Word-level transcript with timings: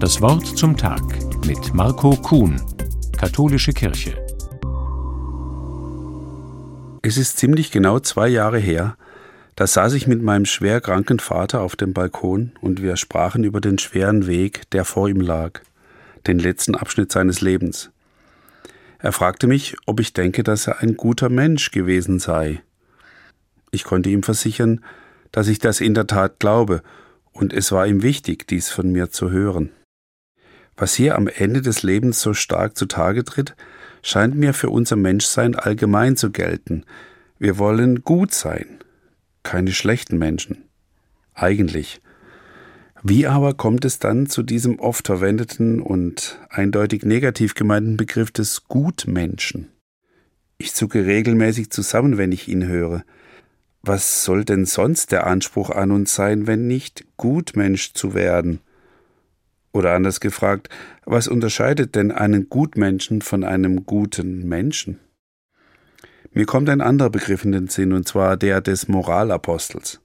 Das 0.00 0.22
Wort 0.22 0.46
zum 0.56 0.78
Tag 0.78 1.02
mit 1.46 1.74
Marco 1.74 2.16
Kuhn, 2.16 2.58
Katholische 3.18 3.74
Kirche. 3.74 4.16
Es 7.02 7.18
ist 7.18 7.36
ziemlich 7.36 7.70
genau 7.70 8.00
zwei 8.00 8.28
Jahre 8.28 8.58
her, 8.58 8.96
da 9.56 9.66
saß 9.66 9.92
ich 9.92 10.06
mit 10.06 10.22
meinem 10.22 10.46
schwer 10.46 10.80
kranken 10.80 11.18
Vater 11.18 11.60
auf 11.60 11.76
dem 11.76 11.92
Balkon 11.92 12.52
und 12.62 12.80
wir 12.80 12.96
sprachen 12.96 13.44
über 13.44 13.60
den 13.60 13.76
schweren 13.76 14.26
Weg, 14.26 14.70
der 14.70 14.86
vor 14.86 15.06
ihm 15.06 15.20
lag, 15.20 15.60
den 16.26 16.38
letzten 16.38 16.76
Abschnitt 16.76 17.12
seines 17.12 17.42
Lebens. 17.42 17.90
Er 19.00 19.12
fragte 19.12 19.46
mich, 19.46 19.76
ob 19.84 20.00
ich 20.00 20.14
denke, 20.14 20.42
dass 20.42 20.66
er 20.66 20.80
ein 20.80 20.96
guter 20.96 21.28
Mensch 21.28 21.72
gewesen 21.72 22.20
sei. 22.20 22.62
Ich 23.70 23.84
konnte 23.84 24.08
ihm 24.08 24.22
versichern, 24.22 24.82
dass 25.30 25.46
ich 25.46 25.58
das 25.58 25.82
in 25.82 25.92
der 25.92 26.06
Tat 26.06 26.38
glaube, 26.38 26.82
und 27.32 27.52
es 27.52 27.70
war 27.70 27.86
ihm 27.86 28.02
wichtig, 28.02 28.48
dies 28.48 28.70
von 28.70 28.90
mir 28.90 29.10
zu 29.10 29.30
hören. 29.30 29.72
Was 30.80 30.94
hier 30.94 31.16
am 31.16 31.28
Ende 31.28 31.60
des 31.60 31.82
Lebens 31.82 32.22
so 32.22 32.32
stark 32.32 32.74
zutage 32.74 33.22
tritt, 33.22 33.54
scheint 34.02 34.34
mir 34.34 34.54
für 34.54 34.70
unser 34.70 34.96
Menschsein 34.96 35.54
allgemein 35.54 36.16
zu 36.16 36.30
gelten. 36.30 36.86
Wir 37.38 37.58
wollen 37.58 38.00
gut 38.02 38.32
sein, 38.32 38.78
keine 39.42 39.72
schlechten 39.72 40.16
Menschen. 40.16 40.64
Eigentlich. 41.34 42.00
Wie 43.02 43.26
aber 43.26 43.52
kommt 43.52 43.84
es 43.84 43.98
dann 43.98 44.26
zu 44.26 44.42
diesem 44.42 44.78
oft 44.78 45.06
verwendeten 45.06 45.82
und 45.82 46.38
eindeutig 46.48 47.02
negativ 47.02 47.54
gemeinten 47.54 47.98
Begriff 47.98 48.30
des 48.30 48.64
Gutmenschen? 48.64 49.68
Ich 50.56 50.72
zucke 50.72 51.04
regelmäßig 51.04 51.68
zusammen, 51.68 52.16
wenn 52.16 52.32
ich 52.32 52.48
ihn 52.48 52.66
höre. 52.66 53.04
Was 53.82 54.24
soll 54.24 54.46
denn 54.46 54.64
sonst 54.64 55.12
der 55.12 55.26
Anspruch 55.26 55.68
an 55.68 55.90
uns 55.90 56.14
sein, 56.14 56.46
wenn 56.46 56.66
nicht 56.66 57.04
Gutmensch 57.18 57.92
zu 57.92 58.14
werden? 58.14 58.60
Oder 59.72 59.94
anders 59.94 60.20
gefragt, 60.20 60.68
was 61.04 61.28
unterscheidet 61.28 61.94
denn 61.94 62.10
einen 62.10 62.48
Gutmenschen 62.48 63.22
von 63.22 63.44
einem 63.44 63.86
guten 63.86 64.48
Menschen? 64.48 64.98
Mir 66.32 66.46
kommt 66.46 66.68
ein 66.68 66.80
anderer 66.80 67.10
Begriff 67.10 67.44
in 67.44 67.52
den 67.52 67.68
Sinn, 67.68 67.92
und 67.92 68.06
zwar 68.06 68.36
der 68.36 68.60
des 68.60 68.88
Moralapostels. 68.88 70.00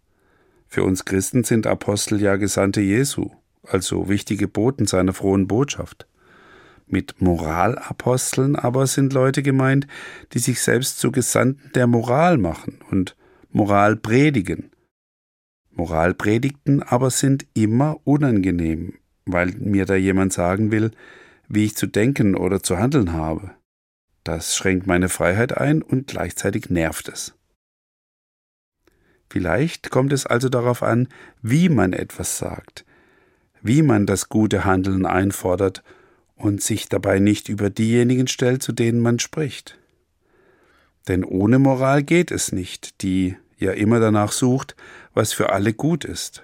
Für 0.67 0.83
uns 0.83 1.05
Christen 1.05 1.43
sind 1.43 1.67
Apostel 1.67 2.21
ja 2.21 2.35
Gesandte 2.35 2.81
Jesu, 2.81 3.29
also 3.63 4.09
wichtige 4.09 4.47
Boten 4.47 4.87
seiner 4.87 5.13
frohen 5.13 5.47
Botschaft. 5.47 6.07
Mit 6.87 7.21
Moralaposteln 7.21 8.55
aber 8.55 8.85
sind 8.85 9.13
Leute 9.13 9.41
gemeint, 9.41 9.87
die 10.33 10.39
sich 10.39 10.61
selbst 10.61 10.99
zu 10.99 11.11
Gesandten 11.11 11.71
der 11.73 11.87
Moral 11.87 12.37
machen 12.37 12.79
und 12.91 13.15
Moral 13.51 13.95
predigen. 13.95 14.71
Moralpredigten 15.71 16.83
aber 16.83 17.09
sind 17.09 17.47
immer 17.53 17.97
unangenehm, 18.03 18.93
weil 19.25 19.53
mir 19.57 19.85
da 19.85 19.95
jemand 19.95 20.33
sagen 20.33 20.71
will, 20.71 20.91
wie 21.47 21.65
ich 21.65 21.75
zu 21.75 21.87
denken 21.87 22.35
oder 22.35 22.61
zu 22.61 22.77
handeln 22.77 23.13
habe. 23.13 23.51
Das 24.23 24.55
schränkt 24.55 24.87
meine 24.87 25.09
Freiheit 25.09 25.55
ein 25.57 25.81
und 25.81 26.07
gleichzeitig 26.07 26.69
nervt 26.69 27.09
es. 27.09 27.35
Vielleicht 29.29 29.89
kommt 29.89 30.13
es 30.13 30.25
also 30.25 30.49
darauf 30.49 30.81
an, 30.81 31.07
wie 31.41 31.69
man 31.69 31.93
etwas 31.93 32.37
sagt, 32.37 32.85
wie 33.61 33.81
man 33.81 34.05
das 34.05 34.29
gute 34.29 34.65
Handeln 34.65 35.05
einfordert 35.05 35.83
und 36.35 36.61
sich 36.61 36.89
dabei 36.89 37.19
nicht 37.19 37.49
über 37.49 37.69
diejenigen 37.69 38.27
stellt, 38.27 38.61
zu 38.61 38.71
denen 38.71 38.99
man 38.99 39.19
spricht. 39.19 39.77
Denn 41.07 41.23
ohne 41.23 41.59
Moral 41.59 42.03
geht 42.03 42.31
es 42.31 42.51
nicht, 42.51 43.01
die 43.01 43.35
ja 43.57 43.71
immer 43.71 43.99
danach 43.99 44.31
sucht, 44.31 44.75
was 45.13 45.33
für 45.33 45.51
alle 45.51 45.73
gut 45.73 46.03
ist. 46.03 46.43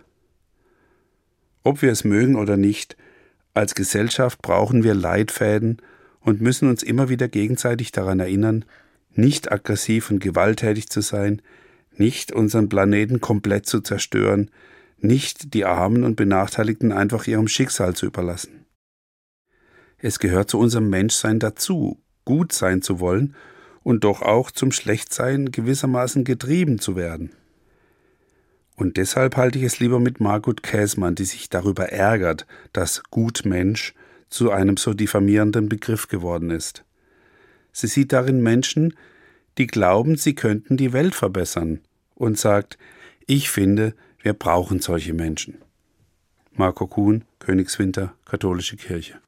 Ob 1.63 1.81
wir 1.81 1.91
es 1.91 2.03
mögen 2.03 2.35
oder 2.35 2.57
nicht, 2.57 2.97
als 3.53 3.75
Gesellschaft 3.75 4.41
brauchen 4.41 4.83
wir 4.83 4.93
Leitfäden 4.93 5.77
und 6.21 6.41
müssen 6.41 6.69
uns 6.69 6.83
immer 6.83 7.09
wieder 7.09 7.27
gegenseitig 7.27 7.91
daran 7.91 8.19
erinnern, 8.19 8.65
nicht 9.13 9.51
aggressiv 9.51 10.09
und 10.09 10.19
gewalttätig 10.19 10.89
zu 10.89 11.01
sein, 11.01 11.41
nicht 11.95 12.31
unseren 12.31 12.69
Planeten 12.69 13.19
komplett 13.19 13.65
zu 13.65 13.81
zerstören, 13.81 14.49
nicht 14.99 15.53
die 15.53 15.65
Armen 15.65 16.03
und 16.03 16.15
Benachteiligten 16.15 16.91
einfach 16.91 17.27
ihrem 17.27 17.47
Schicksal 17.47 17.95
zu 17.95 18.05
überlassen. 18.05 18.65
Es 19.97 20.19
gehört 20.19 20.49
zu 20.49 20.57
unserem 20.57 20.89
Menschsein 20.89 21.39
dazu, 21.39 21.99
gut 22.25 22.53
sein 22.53 22.81
zu 22.81 22.99
wollen 22.99 23.35
und 23.83 24.03
doch 24.03 24.21
auch 24.21 24.51
zum 24.51 24.71
Schlechtsein 24.71 25.51
gewissermaßen 25.51 26.23
getrieben 26.23 26.79
zu 26.79 26.95
werden. 26.95 27.31
Und 28.81 28.97
deshalb 28.97 29.37
halte 29.37 29.59
ich 29.59 29.65
es 29.65 29.79
lieber 29.79 29.99
mit 29.99 30.19
Margot 30.19 30.63
Käsmann, 30.63 31.13
die 31.13 31.25
sich 31.25 31.49
darüber 31.49 31.89
ärgert, 31.89 32.47
dass 32.73 33.03
Gutmensch 33.11 33.93
zu 34.27 34.49
einem 34.49 34.75
so 34.75 34.95
diffamierenden 34.95 35.69
Begriff 35.69 36.07
geworden 36.07 36.49
ist. 36.49 36.83
Sie 37.71 37.85
sieht 37.85 38.11
darin 38.11 38.41
Menschen, 38.41 38.95
die 39.59 39.67
glauben, 39.67 40.17
sie 40.17 40.33
könnten 40.33 40.77
die 40.77 40.93
Welt 40.93 41.13
verbessern 41.13 41.81
und 42.15 42.39
sagt, 42.39 42.79
ich 43.27 43.51
finde, 43.51 43.93
wir 44.19 44.33
brauchen 44.33 44.79
solche 44.79 45.13
Menschen. 45.13 45.59
Marco 46.51 46.87
Kuhn, 46.87 47.23
Königswinter, 47.37 48.15
Katholische 48.25 48.77
Kirche. 48.77 49.19